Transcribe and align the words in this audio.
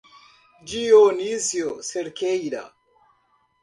Dionísio 0.65 1.83
Cerqueira 1.83 2.73